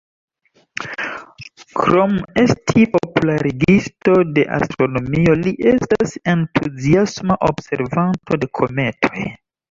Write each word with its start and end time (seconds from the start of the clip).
Krom 1.79 2.13
esti 2.43 2.85
popularigisto 2.93 4.15
de 4.37 4.45
astronomio, 4.57 5.35
li 5.41 5.53
estas 5.73 6.15
entuziasma 6.33 7.37
observanto 7.49 8.39
de 8.45 8.51
kometoj. 8.61 9.23